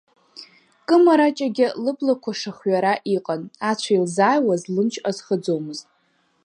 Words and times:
Кымараҷагьы 0.87 1.67
лыблақәа 1.83 2.31
шыхҩара 2.39 2.93
иҟан, 3.15 3.41
ацәа 3.69 3.93
илзааиуаз 3.97 4.63
лымч 4.75 4.93
азхаӡомызт. 5.09 5.87